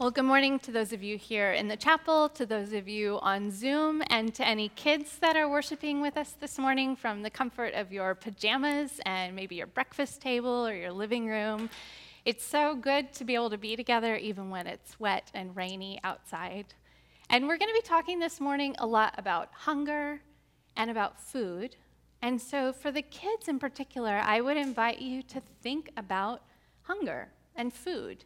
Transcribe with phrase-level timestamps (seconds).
[0.00, 3.18] Well, good morning to those of you here in the chapel, to those of you
[3.20, 7.30] on Zoom, and to any kids that are worshiping with us this morning from the
[7.30, 11.68] comfort of your pajamas and maybe your breakfast table or your living room.
[12.24, 15.98] It's so good to be able to be together even when it's wet and rainy
[16.04, 16.74] outside.
[17.28, 20.20] And we're going to be talking this morning a lot about hunger
[20.76, 21.74] and about food.
[22.22, 26.42] And so, for the kids in particular, I would invite you to think about
[26.82, 28.24] hunger and food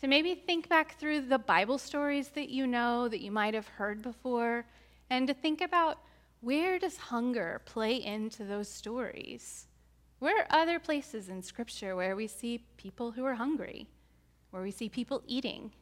[0.00, 3.68] to maybe think back through the Bible stories that you know, that you might have
[3.68, 4.66] heard before,
[5.10, 5.98] and to think about
[6.40, 9.66] where does hunger play into those stories?
[10.18, 13.88] Where are other places in Scripture where we see people who are hungry,
[14.50, 15.72] where we see people eating?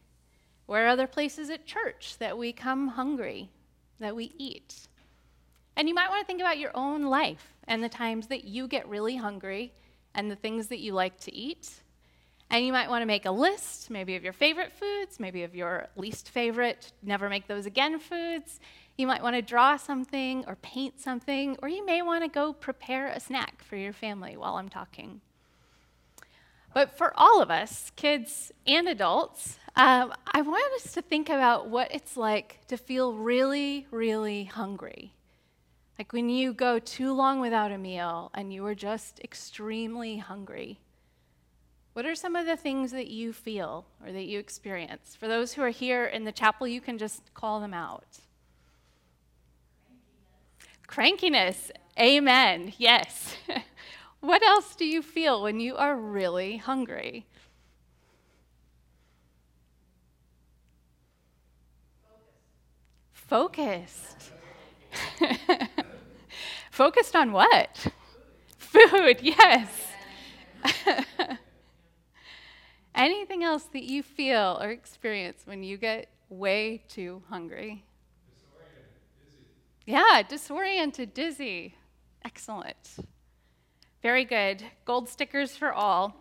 [0.66, 3.50] Where are other places at church that we come hungry,
[3.98, 4.88] that we eat?
[5.76, 8.68] And you might want to think about your own life and the times that you
[8.68, 9.72] get really hungry
[10.14, 11.82] and the things that you like to eat
[12.52, 15.54] and you might want to make a list, maybe of your favorite foods, maybe of
[15.54, 18.60] your least favorite, never make those again foods.
[18.98, 22.52] You might want to draw something or paint something, or you may want to go
[22.52, 25.22] prepare a snack for your family while I'm talking.
[26.74, 31.70] But for all of us, kids and adults, um, I want us to think about
[31.70, 35.14] what it's like to feel really, really hungry.
[35.98, 40.81] Like when you go too long without a meal and you are just extremely hungry.
[41.92, 45.14] What are some of the things that you feel or that you experience?
[45.14, 48.20] For those who are here in the chapel, you can just call them out.
[50.88, 51.70] Crankiness.
[51.70, 51.70] Crankiness.
[52.00, 52.72] Amen.
[52.78, 53.36] Yes.
[54.20, 57.26] what else do you feel when you are really hungry?
[63.12, 64.32] Focused.
[66.70, 67.88] Focused on what?
[68.58, 69.68] Food, yes.
[73.42, 77.82] Anything else that you feel or experience when you get way too hungry?
[78.36, 79.44] Disoriented, dizzy.
[79.84, 81.74] Yeah, disoriented, dizzy.
[82.24, 82.98] Excellent.
[84.00, 84.62] Very good.
[84.84, 86.14] Gold stickers for all.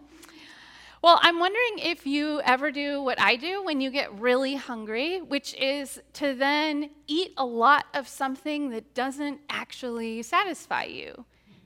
[1.03, 5.21] Well, I'm wondering if you ever do what I do when you get really hungry,
[5.21, 11.25] which is to then eat a lot of something that doesn't actually satisfy you,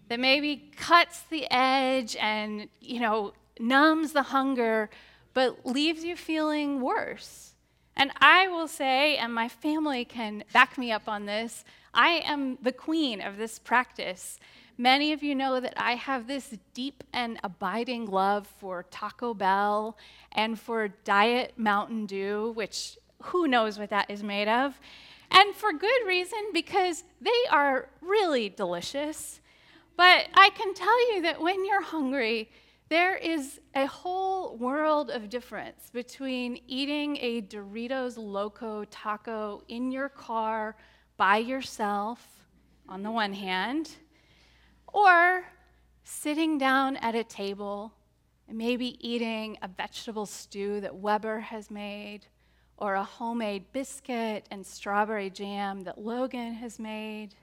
[0.09, 4.89] that maybe cuts the edge and, you know, numbs the hunger,
[5.35, 7.53] but leaves you feeling worse.
[7.95, 11.63] And I will say, and my family can back me up on this,
[11.93, 14.39] I am the queen of this practice.
[14.77, 19.97] Many of you know that I have this deep and abiding love for Taco Bell
[20.31, 24.79] and for Diet Mountain Dew, which who knows what that is made of.
[25.31, 29.41] And for good reason, because they are really delicious.
[29.97, 32.49] But I can tell you that when you're hungry,
[32.89, 40.09] there is a whole world of difference between eating a Doritos Loco taco in your
[40.09, 40.75] car
[41.17, 42.43] by yourself,
[42.87, 43.89] on the one hand,
[44.93, 45.45] or
[46.03, 47.91] sitting down at a table
[48.47, 52.27] and maybe eating a vegetable stew that Weber has made,
[52.77, 57.33] or a homemade biscuit and strawberry jam that Logan has made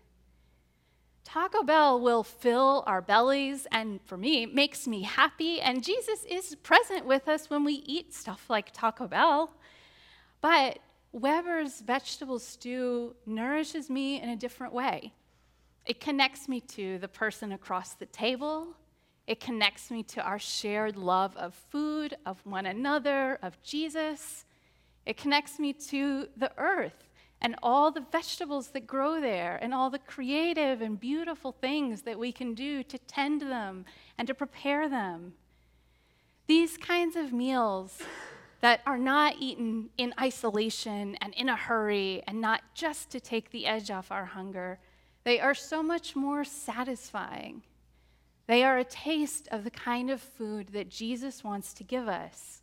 [1.24, 6.54] Taco Bell will fill our bellies and for me makes me happy and Jesus is
[6.56, 9.52] present with us when we eat stuff like Taco Bell.
[10.40, 10.80] But
[11.12, 15.12] Weber's vegetable stew nourishes me in a different way.
[15.86, 18.68] It connects me to the person across the table.
[19.26, 24.44] It connects me to our shared love of food, of one another, of Jesus.
[25.06, 27.11] It connects me to the earth
[27.42, 32.18] and all the vegetables that grow there and all the creative and beautiful things that
[32.18, 33.84] we can do to tend them
[34.16, 35.34] and to prepare them.
[36.46, 38.00] These kinds of meals
[38.60, 43.50] that are not eaten in isolation and in a hurry and not just to take
[43.50, 44.78] the edge off our hunger,
[45.24, 47.62] they are so much more satisfying.
[48.46, 52.62] They are a taste of the kind of food that Jesus wants to give us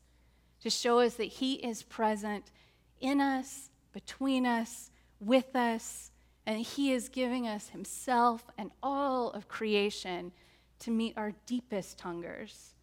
[0.61, 2.51] to show us that He is present
[2.99, 6.11] in us between us, with us,
[6.45, 10.31] and He is giving us Himself and all of creation
[10.79, 12.75] to meet our deepest hungers,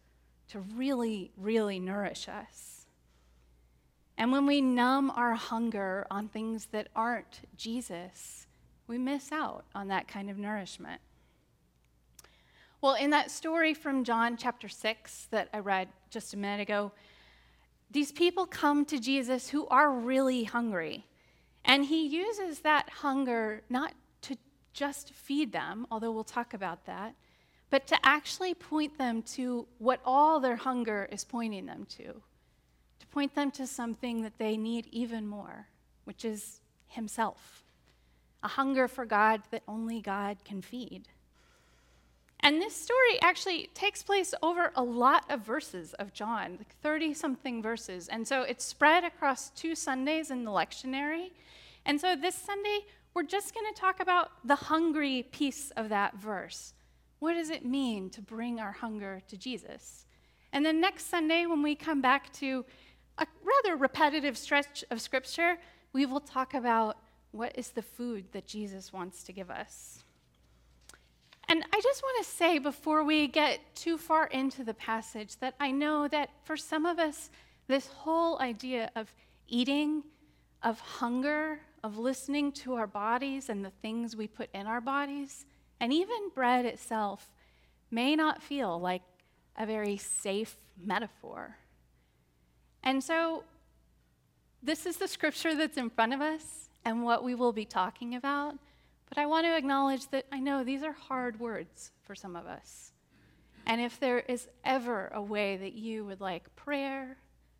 [0.49, 2.85] to really, really nourish us.
[4.17, 8.47] And when we numb our hunger on things that aren't Jesus,
[8.87, 11.01] we miss out on that kind of nourishment.
[12.81, 16.91] Well, in that story from John chapter 6 that I read just a minute ago,
[17.89, 21.05] these people come to Jesus who are really hungry.
[21.65, 23.93] And he uses that hunger not
[24.23, 24.37] to
[24.73, 27.15] just feed them, although we'll talk about that,
[27.69, 32.21] but to actually point them to what all their hunger is pointing them to
[32.99, 35.67] to point them to something that they need even more,
[36.05, 37.67] which is Himself
[38.43, 41.07] a hunger for God that only God can feed.
[42.41, 47.13] And this story actually takes place over a lot of verses of John, like 30
[47.13, 48.07] something verses.
[48.07, 51.31] And so it's spread across two Sundays in the lectionary.
[51.85, 52.79] And so this Sunday,
[53.13, 56.73] we're just going to talk about the hungry piece of that verse.
[57.19, 60.05] What does it mean to bring our hunger to Jesus?
[60.53, 62.63] And then next Sunday, when we come back to
[63.17, 65.57] a rather repetitive stretch of Scripture,
[65.93, 66.97] we will talk about
[67.31, 70.03] what is the food that Jesus wants to give us.
[71.49, 75.55] And I just want to say before we get too far into the passage that
[75.59, 77.29] I know that for some of us,
[77.67, 79.13] this whole idea of
[79.47, 80.03] eating,
[80.61, 85.45] of hunger, of listening to our bodies and the things we put in our bodies,
[85.79, 87.31] and even bread itself,
[87.91, 89.03] may not feel like
[89.57, 91.55] a very safe metaphor.
[92.83, 93.43] And so,
[94.61, 98.15] this is the scripture that's in front of us and what we will be talking
[98.15, 98.55] about.
[99.09, 102.45] But I want to acknowledge that I know these are hard words for some of
[102.45, 102.91] us.
[103.65, 107.17] And if there is ever a way that you would like prayer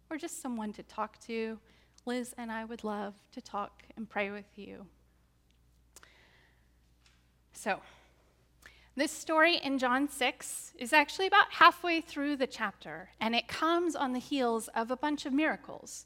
[0.10, 1.60] or just someone to talk to,
[2.06, 4.88] Liz and I would love to talk and pray with you.
[7.52, 7.82] So,
[8.96, 13.96] this story in John 6 is actually about halfway through the chapter, and it comes
[13.96, 16.06] on the heels of a bunch of miracles.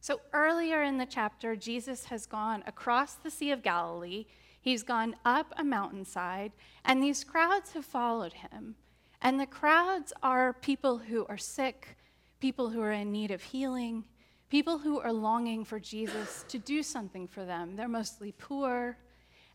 [0.00, 4.26] So, earlier in the chapter, Jesus has gone across the Sea of Galilee
[4.62, 6.52] He's gone up a mountainside,
[6.84, 8.76] and these crowds have followed him.
[9.20, 11.96] And the crowds are people who are sick,
[12.38, 14.04] people who are in need of healing,
[14.48, 17.74] people who are longing for Jesus to do something for them.
[17.74, 18.98] They're mostly poor.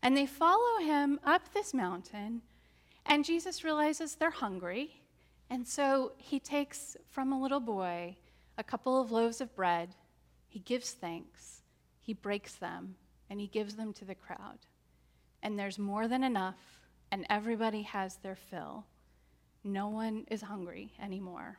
[0.02, 2.42] And they follow him up this mountain,
[3.06, 5.00] and Jesus realizes they're hungry.
[5.48, 8.14] And so he takes from a little boy
[8.58, 9.94] a couple of loaves of bread,
[10.48, 11.62] he gives thanks,
[11.98, 12.96] he breaks them,
[13.30, 14.58] and he gives them to the crowd
[15.42, 16.56] and there's more than enough,
[17.10, 18.84] and everybody has their fill.
[19.64, 21.58] No one is hungry anymore.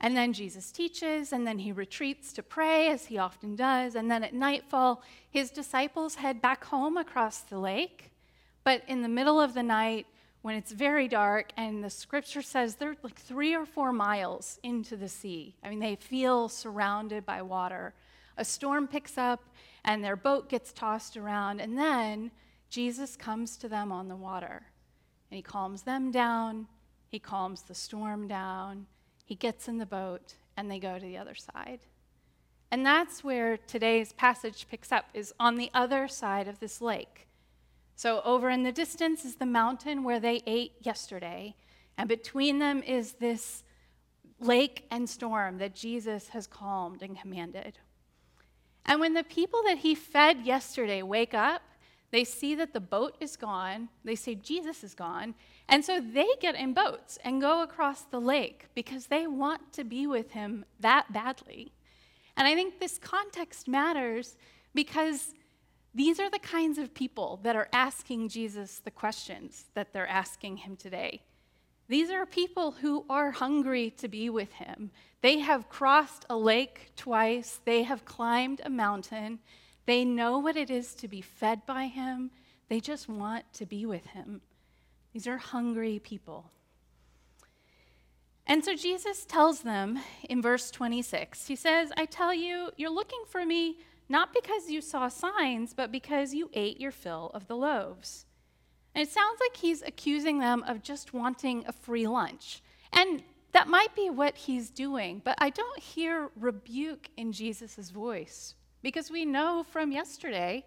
[0.00, 3.96] And then Jesus teaches, and then he retreats to pray, as he often does.
[3.96, 8.12] And then at nightfall, his disciples head back home across the lake.
[8.62, 10.06] But in the middle of the night,
[10.42, 14.96] when it's very dark, and the scripture says they're like three or four miles into
[14.96, 17.92] the sea, I mean, they feel surrounded by water.
[18.36, 19.42] A storm picks up,
[19.88, 21.60] and their boat gets tossed around.
[21.60, 22.30] And then
[22.68, 24.66] Jesus comes to them on the water
[25.30, 26.68] and he calms them down.
[27.08, 28.86] He calms the storm down.
[29.24, 31.80] He gets in the boat and they go to the other side.
[32.70, 37.26] And that's where today's passage picks up is on the other side of this lake.
[37.96, 41.56] So over in the distance is the mountain where they ate yesterday,
[41.96, 43.64] and between them is this
[44.38, 47.78] lake and storm that Jesus has calmed and commanded.
[48.88, 51.62] And when the people that he fed yesterday wake up,
[52.10, 53.90] they see that the boat is gone.
[54.02, 55.34] They say Jesus is gone.
[55.68, 59.84] And so they get in boats and go across the lake because they want to
[59.84, 61.72] be with him that badly.
[62.34, 64.36] And I think this context matters
[64.74, 65.34] because
[65.94, 70.58] these are the kinds of people that are asking Jesus the questions that they're asking
[70.58, 71.20] him today.
[71.88, 74.90] These are people who are hungry to be with him.
[75.22, 79.40] They have crossed a lake twice, they have climbed a mountain.
[79.86, 82.30] They know what it is to be fed by him.
[82.68, 84.42] They just want to be with him.
[85.14, 86.50] These are hungry people.
[88.46, 93.22] And so Jesus tells them in verse 26, he says, I tell you, you're looking
[93.26, 93.78] for me
[94.08, 98.26] not because you saw signs, but because you ate your fill of the loaves.
[98.98, 102.64] And it sounds like he's accusing them of just wanting a free lunch.
[102.92, 108.56] And that might be what he's doing, but I don't hear rebuke in Jesus' voice
[108.82, 110.64] because we know from yesterday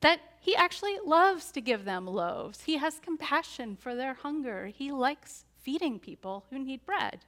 [0.00, 2.60] that he actually loves to give them loaves.
[2.60, 4.66] He has compassion for their hunger.
[4.66, 7.24] He likes feeding people who need bread.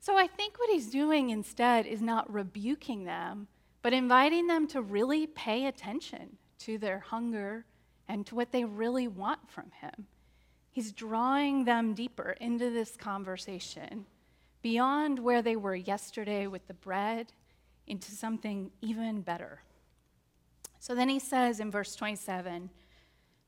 [0.00, 3.46] So I think what he's doing instead is not rebuking them,
[3.82, 7.66] but inviting them to really pay attention to their hunger
[8.08, 10.06] and to what they really want from him.
[10.70, 14.06] He's drawing them deeper into this conversation,
[14.62, 17.32] beyond where they were yesterday with the bread,
[17.86, 19.62] into something even better.
[20.78, 22.70] So then he says in verse 27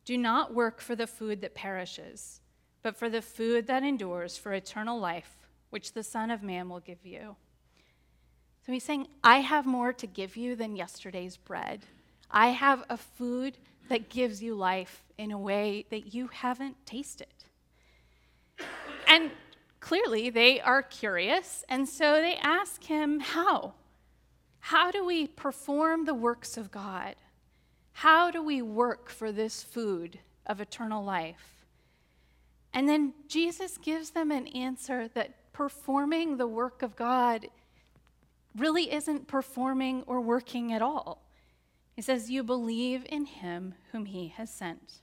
[0.04, 2.40] Do not work for the food that perishes,
[2.82, 5.36] but for the food that endures for eternal life,
[5.70, 7.36] which the Son of Man will give you.
[8.66, 11.86] So he's saying, I have more to give you than yesterday's bread.
[12.30, 13.58] I have a food
[13.90, 17.26] that gives you life in a way that you haven't tasted.
[19.06, 19.32] And
[19.80, 23.74] clearly they are curious, and so they ask him, How?
[24.60, 27.16] How do we perform the works of God?
[27.92, 31.66] How do we work for this food of eternal life?
[32.72, 37.48] And then Jesus gives them an answer that performing the work of God
[38.56, 41.22] really isn't performing or working at all.
[42.00, 45.02] He says, You believe in him whom he has sent.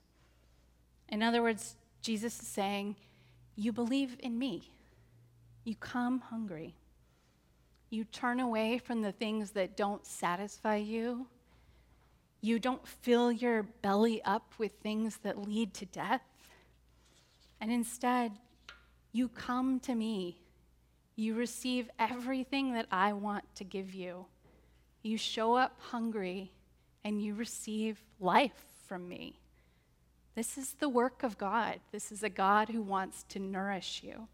[1.08, 2.96] In other words, Jesus is saying,
[3.56, 4.72] You believe in me.
[5.63, 6.74] You come hungry.
[7.92, 11.27] You turn away from the things that don't satisfy you.
[12.42, 16.24] You don't fill your belly up with things that lead to death.
[17.62, 18.32] And instead,
[19.12, 20.39] you come to me.
[21.16, 24.25] You receive everything that I want to give you.
[25.04, 26.54] You show up hungry
[27.04, 29.39] and you receive life from me.
[30.36, 31.80] This is the work of God.
[31.92, 34.27] This is a God who wants to nourish you.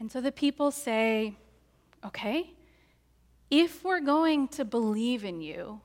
[0.00, 1.34] And so the people say,
[2.04, 2.50] okay,
[3.50, 5.80] if we're going to believe in you,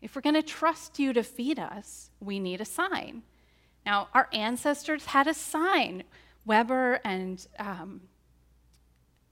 [0.00, 3.22] if we're going to trust you to feed us, we need a sign.
[3.84, 6.04] Now, our ancestors had a sign.
[6.46, 8.02] Weber and um,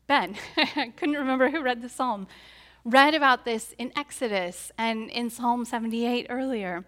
[0.06, 2.26] Ben, I couldn't remember who read the psalm,
[2.84, 6.84] read about this in Exodus and in Psalm 78 earlier.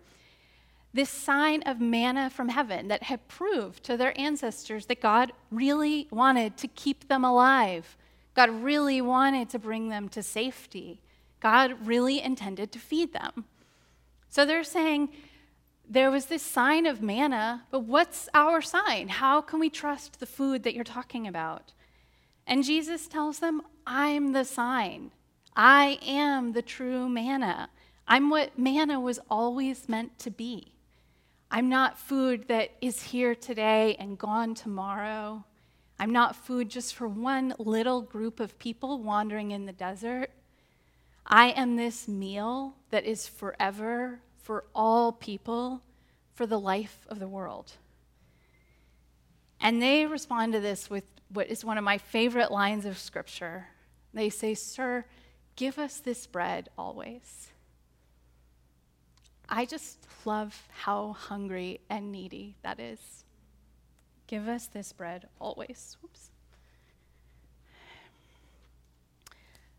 [0.93, 6.07] This sign of manna from heaven that had proved to their ancestors that God really
[6.11, 7.97] wanted to keep them alive.
[8.35, 11.01] God really wanted to bring them to safety.
[11.41, 13.45] God really intended to feed them.
[14.29, 15.11] So they're saying,
[15.89, 19.09] there was this sign of manna, but what's our sign?
[19.09, 21.73] How can we trust the food that you're talking about?
[22.47, 25.11] And Jesus tells them, I'm the sign.
[25.57, 27.71] I am the true manna.
[28.09, 30.73] I'm what manna was always meant to be.
[31.51, 35.45] I'm not food that is here today and gone tomorrow.
[35.99, 40.31] I'm not food just for one little group of people wandering in the desert.
[41.25, 45.83] I am this meal that is forever for all people,
[46.35, 47.73] for the life of the world.
[49.61, 53.69] And they respond to this with what is one of my favorite lines of scripture.
[54.13, 55.07] They say, Sir,
[55.57, 57.49] give us this bread always.
[59.49, 63.25] I just love how hungry and needy that is.
[64.27, 65.97] Give us this bread always.
[66.03, 66.31] Oops.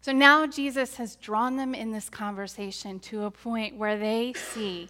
[0.01, 4.89] So now Jesus has drawn them in this conversation to a point where they see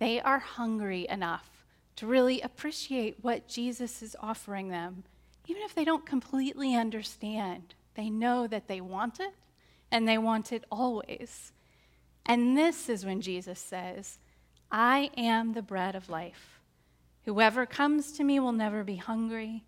[0.00, 1.48] they are hungry enough
[1.94, 5.04] to really appreciate what Jesus is offering them,
[5.46, 7.74] even if they don't completely understand.
[7.94, 9.34] They know that they want it
[9.90, 11.52] and they want it always.
[12.26, 14.18] And this is when Jesus says,
[14.70, 16.60] I am the bread of life.
[17.24, 19.64] Whoever comes to me will never be hungry.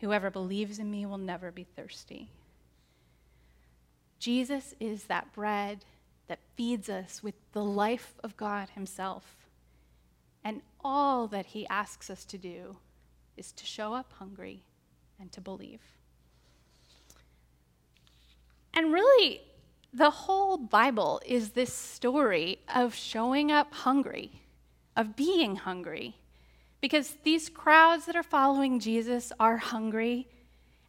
[0.00, 2.28] Whoever believes in me will never be thirsty.
[4.18, 5.84] Jesus is that bread
[6.28, 9.36] that feeds us with the life of God Himself.
[10.42, 12.76] And all that He asks us to do
[13.36, 14.62] is to show up hungry
[15.20, 15.80] and to believe.
[18.72, 19.42] And really,
[19.94, 24.42] the whole Bible is this story of showing up hungry,
[24.96, 26.16] of being hungry.
[26.80, 30.26] Because these crowds that are following Jesus are hungry.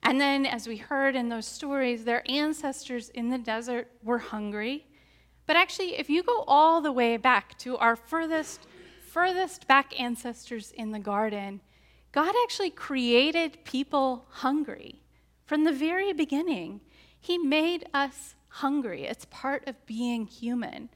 [0.01, 4.88] And then, as we heard in those stories, their ancestors in the desert were hungry.
[5.45, 8.65] But actually, if you go all the way back to our furthest,
[9.07, 11.62] furthest back ancestors in the garden,
[12.12, 15.03] God actually created people hungry
[15.45, 16.81] from the very beginning.
[17.19, 19.03] He made us hungry.
[19.03, 20.89] It's part of being human.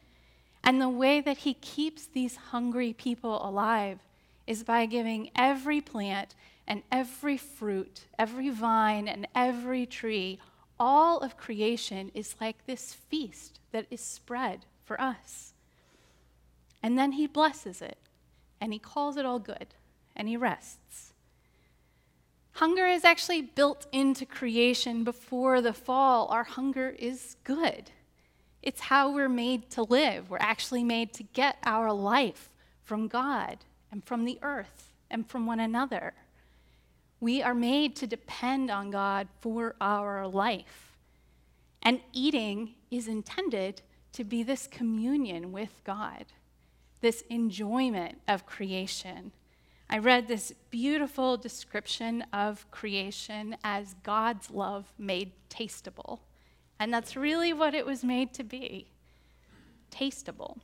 [0.64, 4.00] And the way that he keeps these hungry people alive
[4.48, 6.36] is by giving every plant
[6.68, 10.40] and every fruit, every vine and every tree,
[10.80, 15.54] all of creation is like this feast that is spread for us.
[16.82, 17.98] And then he blesses it,
[18.62, 19.68] and he calls it all good,
[20.16, 21.09] and he rests.
[22.54, 26.28] Hunger is actually built into creation before the fall.
[26.28, 27.92] Our hunger is good.
[28.62, 30.30] It's how we're made to live.
[30.30, 32.50] We're actually made to get our life
[32.84, 33.60] from God
[33.92, 36.14] and from the earth and from one another.
[37.20, 40.98] We are made to depend on God for our life.
[41.82, 43.82] And eating is intended
[44.14, 46.26] to be this communion with God,
[47.02, 49.32] this enjoyment of creation.
[49.90, 56.20] I read this beautiful description of creation as God's love made tastable.
[56.80, 58.88] And that's really what it was made to be
[59.92, 60.58] tastable.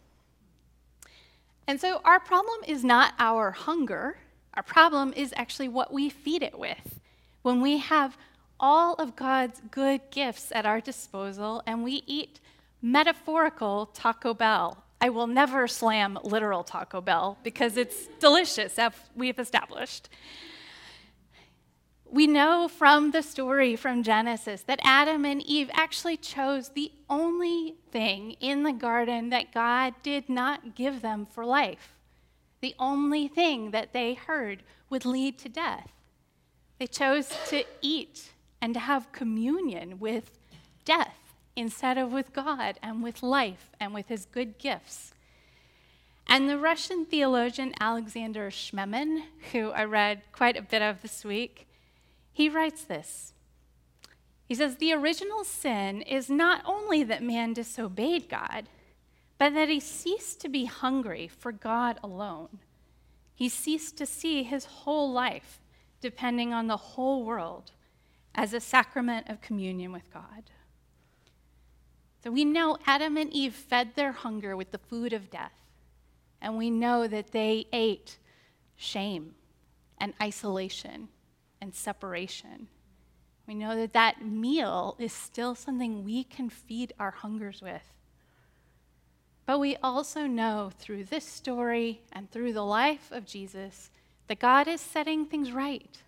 [1.67, 4.17] And so our problem is not our hunger,
[4.53, 6.99] our problem is actually what we feed it with.
[7.45, 8.17] when we have
[8.59, 12.39] all of God's good gifts at our disposal and we eat
[12.81, 14.83] metaphorical Taco Bell.
[15.05, 20.09] I will never slam literal Taco Bell because it's delicious, as we've established.
[22.09, 27.75] We know from the story from Genesis that Adam and Eve actually chose the only
[27.91, 31.99] thing in the garden that God did not give them for life.
[32.61, 35.91] The only thing that they heard would lead to death.
[36.79, 40.31] They chose to eat and to have communion with
[40.83, 41.24] death
[41.55, 45.13] instead of with God and with life and with his good gifts.
[46.27, 51.67] And the Russian theologian Alexander Schmemann, who I read quite a bit of this week,
[52.33, 53.33] he writes this.
[54.45, 58.67] He says, The original sin is not only that man disobeyed God,
[59.37, 62.59] but that he ceased to be hungry for God alone.
[63.33, 65.59] He ceased to see his whole life
[66.01, 67.71] depending on the whole world
[68.33, 70.51] as a sacrament of communion with God.
[72.25, 75.53] So we know Adam and Eve fed their hunger with the food of death.
[76.41, 78.17] And we know that they ate
[78.75, 79.35] shame
[79.99, 81.09] and isolation
[81.61, 82.67] and separation.
[83.45, 87.93] We know that that meal is still something we can feed our hungers with.
[89.45, 93.91] But we also know through this story and through the life of Jesus
[94.29, 96.01] that God is setting things right.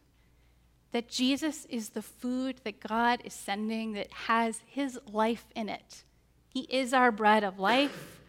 [0.93, 6.05] That Jesus is the food that God is sending that has his life in it.
[6.49, 8.19] He is our bread of life.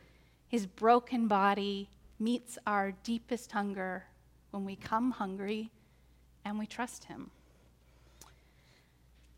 [0.48, 4.04] His broken body meets our deepest hunger
[4.50, 5.70] when we come hungry
[6.44, 7.30] and we trust Him.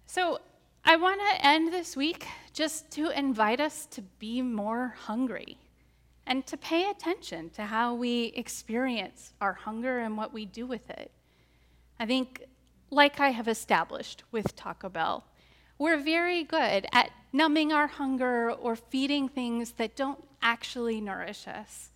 [0.06, 0.40] So,
[0.84, 5.58] I want to end this week just to invite us to be more hungry
[6.26, 10.88] and to pay attention to how we experience our hunger and what we do with
[10.90, 11.10] it.
[11.98, 12.44] I think,
[12.90, 15.24] like I have established with Taco Bell,
[15.80, 21.88] we're very good at numbing our hunger or feeding things that don't actually nourish us.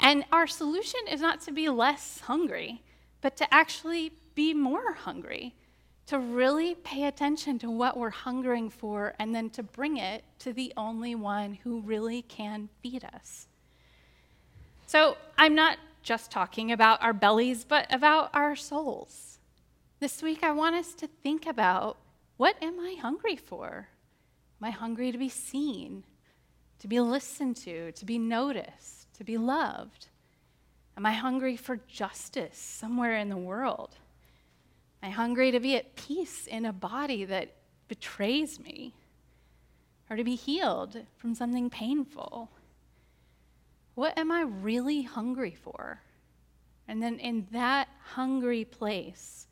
[0.00, 2.82] And our solution is not to be less hungry,
[3.20, 5.54] but to actually be more hungry,
[6.06, 10.54] to really pay attention to what we're hungering for and then to bring it to
[10.54, 13.48] the only one who really can feed us.
[14.86, 19.38] So I'm not just talking about our bellies, but about our souls.
[20.00, 21.98] This week, I want us to think about
[22.36, 23.88] what am I hungry for?
[24.60, 26.04] Am I hungry to be seen,
[26.80, 30.08] to be listened to, to be noticed, to be loved?
[30.96, 33.96] Am I hungry for justice somewhere in the world?
[35.02, 37.54] Am I hungry to be at peace in a body that
[37.88, 38.94] betrays me?
[40.10, 42.50] Or to be healed from something painful?
[43.94, 46.00] What am I really hungry for?
[46.86, 49.46] And then in that hungry place,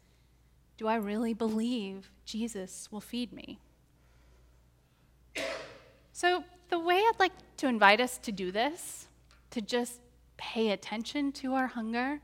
[0.76, 3.58] do I really believe Jesus will feed me?
[6.12, 9.08] So, the way I'd like to invite us to do this,
[9.50, 10.00] to just
[10.36, 12.20] pay attention to our hunger,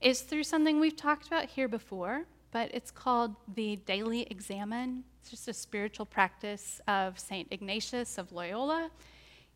[0.00, 5.04] is through something we've talked about here before, but it's called the Daily Examen.
[5.20, 7.48] It's just a spiritual practice of St.
[7.50, 8.90] Ignatius of Loyola.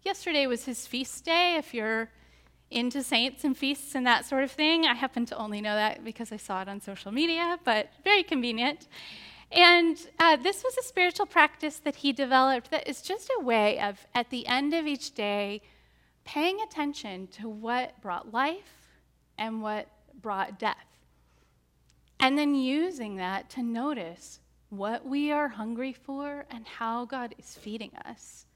[0.03, 1.57] Yesterday was his feast day.
[1.57, 2.11] If you're
[2.75, 4.85] into saints and feasts and that sort of thing.
[4.85, 8.23] I happen to only know that because I saw it on social media, but very
[8.23, 8.89] convenient.
[9.53, 13.79] And uh, this was a spiritual practice that he developed that is just a way
[13.79, 15.63] of, at the end of each day,
[16.25, 18.99] paying attention to what brought life
[19.39, 19.89] and what
[20.21, 20.99] brought death.
[22.19, 27.55] And then using that to notice what we are hungry for and how God is
[27.55, 28.47] feeding us.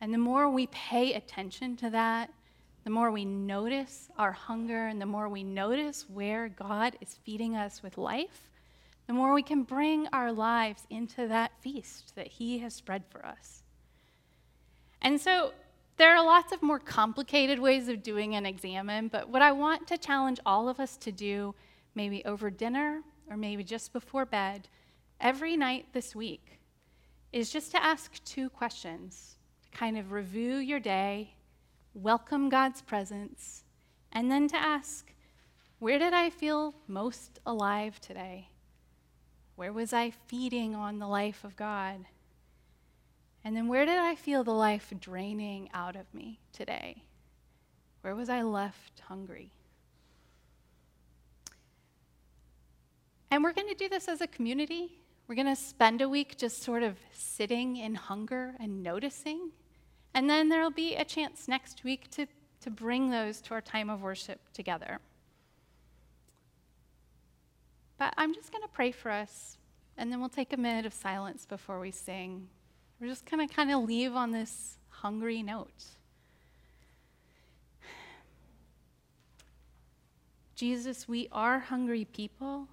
[0.00, 2.30] And the more we pay attention to that,
[2.84, 7.56] the more we notice our hunger and the more we notice where God is feeding
[7.56, 8.50] us with life,
[9.06, 13.24] the more we can bring our lives into that feast that He has spread for
[13.24, 13.62] us.
[15.00, 15.52] And so
[15.96, 19.86] there are lots of more complicated ways of doing an examen, but what I want
[19.88, 21.54] to challenge all of us to do,
[21.94, 24.68] maybe over dinner or maybe just before bed,
[25.20, 26.58] every night this week,
[27.32, 31.34] is just to ask two questions to kind of review your day
[31.94, 33.64] welcome God's presence,
[34.12, 35.12] and then to ask,
[35.78, 38.48] where did I feel most alive today?
[39.56, 42.04] Where was I feeding on the life of God?
[43.44, 47.02] And then where did I feel the life draining out of me today?
[48.02, 49.52] Where was I left hungry?
[53.30, 54.98] And we're going to do this as a community.
[55.26, 59.50] We're going to spend a week just sort of sitting in hunger and noticing
[60.14, 62.26] and then there'll be a chance next week to,
[62.60, 64.98] to bring those to our time of worship together.
[67.98, 69.56] But I'm just going to pray for us
[69.96, 72.48] And then we'll take a minute of silence before we sing.
[73.00, 75.84] We're just going to kind of leave on this hungry note.
[80.54, 82.68] Jesus, we are hungry people.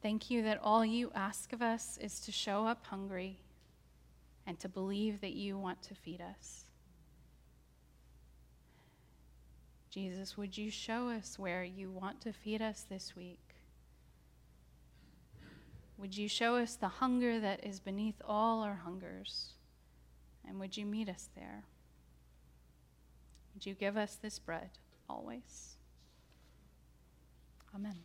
[0.00, 3.38] Thank you that all you ask of us is to show up hungry
[4.46, 6.64] and to believe that you want to feed us.
[9.90, 13.54] Jesus, would you show us where you want to feed us this week?
[15.98, 19.50] Would you show us the hunger that is beneath all our hungers?
[20.48, 21.64] And would you meet us there?
[23.54, 24.70] Would you give us this bread
[25.08, 25.76] always?
[27.74, 27.96] Amen.